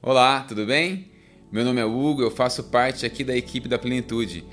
[0.00, 1.10] Olá, tudo bem?
[1.50, 4.44] Meu nome é Hugo, eu faço parte aqui da equipe da Plenitude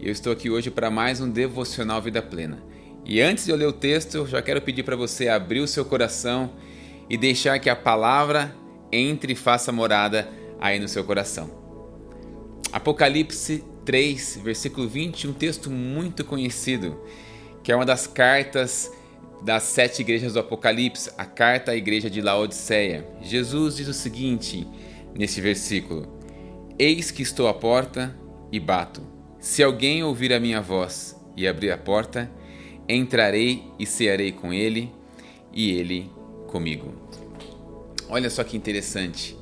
[0.00, 2.62] eu estou aqui hoje para mais um devocional Vida Plena.
[3.04, 5.66] E antes de eu ler o texto, eu já quero pedir para você abrir o
[5.66, 6.52] seu coração
[7.08, 8.54] e deixar que a palavra
[8.92, 10.28] entre e faça morada
[10.60, 11.50] aí no seu coração.
[12.72, 17.00] Apocalipse 3, versículo 20, um texto muito conhecido,
[17.62, 18.92] que é uma das cartas
[19.42, 23.06] das sete igrejas do Apocalipse, a carta à igreja de Laodiceia.
[23.22, 24.66] Jesus diz o seguinte
[25.14, 26.06] nesse versículo:
[26.78, 28.14] Eis que estou à porta
[28.50, 29.02] e bato.
[29.38, 32.30] Se alguém ouvir a minha voz e abrir a porta,
[32.88, 34.92] entrarei e cearei com ele
[35.52, 36.10] e ele
[36.48, 36.92] comigo.
[38.08, 39.36] Olha só que interessante.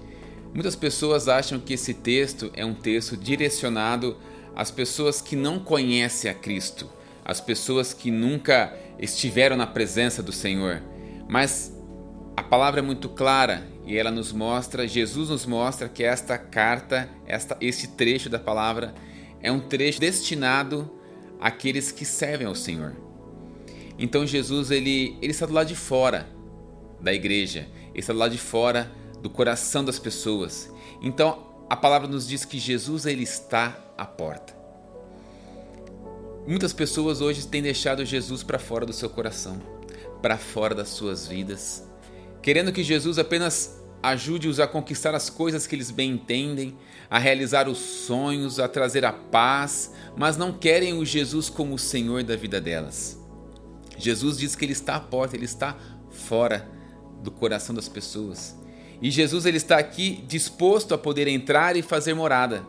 [0.52, 4.16] Muitas pessoas acham que esse texto é um texto direcionado
[4.54, 6.88] às pessoas que não conhecem a Cristo,
[7.24, 10.82] às pessoas que nunca estiveram na presença do Senhor.
[11.28, 11.72] Mas
[12.36, 17.08] a palavra é muito clara e ela nos mostra, Jesus nos mostra que esta carta,
[17.26, 18.94] esta, este trecho da palavra
[19.40, 20.90] é um trecho destinado
[21.40, 22.96] àqueles que servem ao Senhor.
[23.98, 26.28] Então Jesus ele, ele está do lado de fora
[27.00, 30.72] da igreja, ele está do lado de fora do coração das pessoas.
[31.00, 34.63] Então a palavra nos diz que Jesus ele está à porta.
[36.46, 39.62] Muitas pessoas hoje têm deixado Jesus para fora do seu coração,
[40.20, 41.88] para fora das suas vidas,
[42.42, 46.76] querendo que Jesus apenas ajude-os a conquistar as coisas que eles bem entendem,
[47.08, 51.78] a realizar os sonhos, a trazer a paz, mas não querem o Jesus como o
[51.78, 53.18] Senhor da vida delas.
[53.96, 55.78] Jesus diz que ele está à porta, ele está
[56.10, 56.68] fora
[57.22, 58.54] do coração das pessoas.
[59.00, 62.66] E Jesus ele está aqui disposto a poder entrar e fazer morada.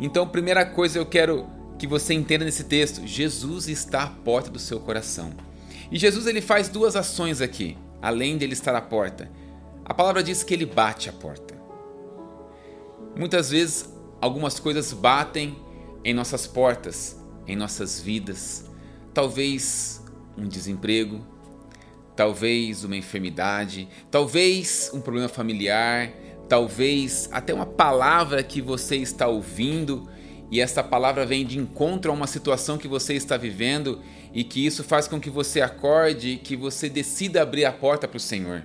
[0.00, 1.46] Então, primeira coisa eu quero
[1.78, 5.32] que você entenda nesse texto, Jesus está à porta do seu coração.
[5.90, 9.30] E Jesus ele faz duas ações aqui, além de ele estar à porta.
[9.84, 11.54] A palavra diz que ele bate a porta.
[13.16, 15.56] Muitas vezes algumas coisas batem
[16.04, 18.64] em nossas portas, em nossas vidas.
[19.12, 20.02] Talvez
[20.36, 21.24] um desemprego,
[22.16, 26.10] talvez uma enfermidade, talvez um problema familiar,
[26.48, 30.08] talvez até uma palavra que você está ouvindo
[30.50, 34.00] e essa palavra vem de encontro a uma situação que você está vivendo
[34.32, 38.18] e que isso faz com que você acorde que você decida abrir a porta para
[38.18, 38.62] o Senhor.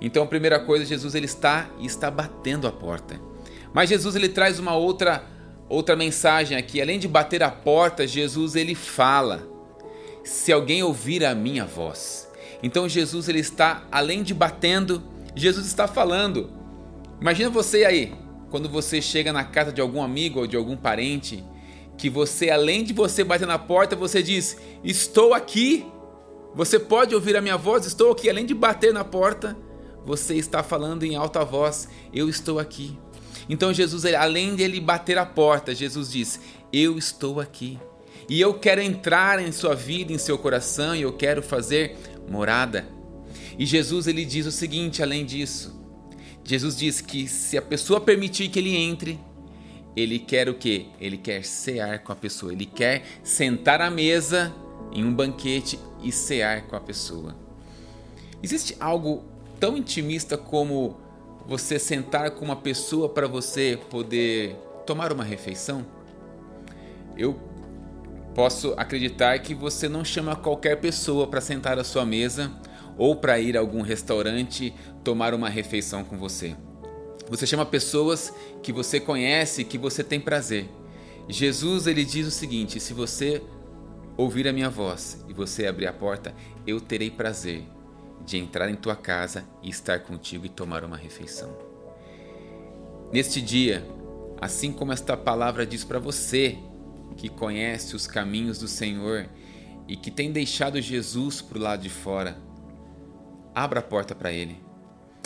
[0.00, 3.18] Então, a primeira coisa, Jesus ele está e está batendo a porta.
[3.72, 5.24] Mas Jesus ele traz uma outra
[5.68, 6.80] outra mensagem aqui.
[6.80, 9.48] Além de bater a porta, Jesus ele fala:
[10.22, 12.28] "Se alguém ouvir a minha voz".
[12.62, 15.02] Então Jesus ele está além de batendo,
[15.34, 16.50] Jesus está falando.
[17.20, 18.12] Imagina você aí,
[18.54, 21.42] quando você chega na casa de algum amigo ou de algum parente,
[21.98, 25.84] que você, além de você bater na porta, você diz: Estou aqui.
[26.54, 28.30] Você pode ouvir a minha voz, estou aqui.
[28.30, 29.56] Além de bater na porta,
[30.06, 32.96] você está falando em alta voz: Eu estou aqui.
[33.48, 36.38] Então Jesus, além de ele bater a porta, Jesus diz:
[36.72, 37.76] Eu estou aqui.
[38.28, 41.96] E eu quero entrar em sua vida, em seu coração, e eu quero fazer
[42.30, 42.86] morada.
[43.58, 45.83] E Jesus ele diz o seguinte, além disso:
[46.44, 49.18] Jesus diz que se a pessoa permitir que ele entre,
[49.96, 50.86] ele quer o quê?
[51.00, 54.54] Ele quer cear com a pessoa, ele quer sentar à mesa
[54.92, 57.34] em um banquete e cear com a pessoa.
[58.42, 59.24] Existe algo
[59.58, 60.98] tão intimista como
[61.46, 64.54] você sentar com uma pessoa para você poder
[64.84, 65.86] tomar uma refeição?
[67.16, 67.38] Eu
[68.34, 72.52] posso acreditar que você não chama qualquer pessoa para sentar à sua mesa
[72.96, 76.56] ou para ir a algum restaurante tomar uma refeição com você.
[77.28, 78.32] Você chama pessoas
[78.62, 80.68] que você conhece, que você tem prazer.
[81.28, 83.42] Jesus ele diz o seguinte: se você
[84.16, 86.34] ouvir a minha voz e você abrir a porta,
[86.66, 87.64] eu terei prazer
[88.24, 91.56] de entrar em tua casa e estar contigo e tomar uma refeição.
[93.12, 93.86] Neste dia,
[94.40, 96.58] assim como esta palavra diz para você
[97.16, 99.26] que conhece os caminhos do Senhor
[99.86, 102.36] e que tem deixado Jesus para o lado de fora,
[103.54, 104.62] abra a porta para Ele.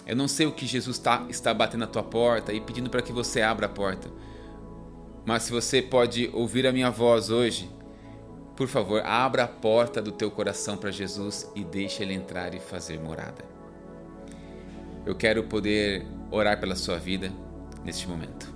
[0.06, 3.02] Eu não sei o que Jesus tá, está batendo na tua porta e pedindo para
[3.02, 4.08] que você abra a porta.
[5.24, 7.70] Mas se você pode ouvir a minha voz hoje,
[8.56, 12.58] por favor, abra a porta do teu coração para Jesus e deixe Ele entrar e
[12.58, 13.44] fazer morada.
[15.04, 17.30] Eu quero poder orar pela sua vida
[17.84, 18.52] neste momento.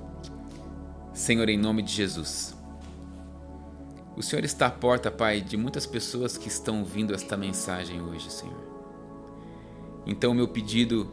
[1.12, 2.56] Senhor, em nome de Jesus.
[4.16, 8.30] O Senhor está à porta, Pai, de muitas pessoas que estão ouvindo esta mensagem hoje,
[8.30, 8.71] Senhor.
[10.06, 11.08] Então, meu pedido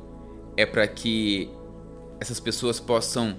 [0.57, 1.49] é para que
[2.19, 3.37] essas pessoas possam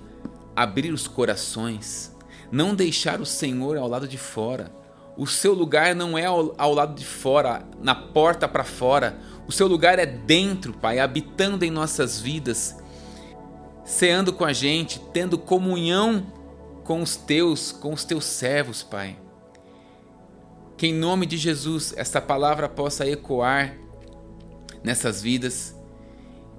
[0.54, 2.16] abrir os corações,
[2.50, 4.72] não deixar o Senhor ao lado de fora.
[5.16, 9.18] O seu lugar não é ao, ao lado de fora, na porta para fora.
[9.46, 12.76] O seu lugar é dentro, Pai, habitando em nossas vidas.
[13.84, 16.26] ceando com a gente, tendo comunhão
[16.84, 19.18] com os teus, com os teus servos, Pai.
[20.76, 23.76] Que em nome de Jesus esta palavra possa ecoar
[24.82, 25.74] nessas vidas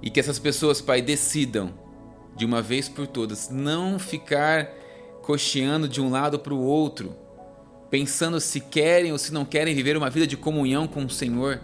[0.01, 1.73] e que essas pessoas, Pai, decidam
[2.35, 4.67] de uma vez por todas não ficar
[5.21, 7.15] cocheando de um lado para o outro,
[7.89, 11.61] pensando se querem ou se não querem viver uma vida de comunhão com o Senhor,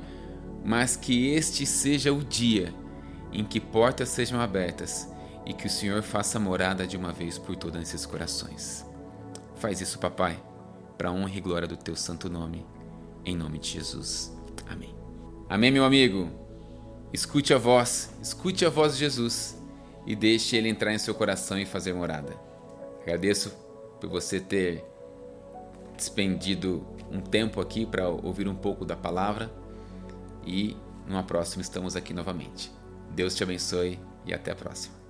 [0.63, 2.73] mas que este seja o dia
[3.31, 5.09] em que portas sejam abertas
[5.45, 8.85] e que o Senhor faça morada de uma vez por todas nesses corações.
[9.55, 10.37] Faz isso, papai,
[10.97, 12.65] para honra e glória do teu santo nome,
[13.25, 14.35] em nome de Jesus.
[14.69, 14.95] Amém.
[15.49, 16.46] Amém, meu amigo.
[17.13, 19.57] Escute a voz, escute a voz de Jesus
[20.05, 22.35] e deixe ele entrar em seu coração e fazer morada.
[23.01, 23.51] Agradeço
[23.99, 24.83] por você ter
[25.95, 29.49] despendido um tempo aqui para ouvir um pouco da palavra
[30.45, 30.75] e
[31.07, 32.71] numa próxima estamos aqui novamente.
[33.11, 35.06] Deus te abençoe e até a próxima.